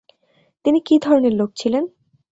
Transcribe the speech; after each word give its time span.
তিনি 0.65 0.79
কি 0.87 0.95
ধরনের 0.99 1.33
লোক 1.33 1.49
ছিলেন? 1.55 1.83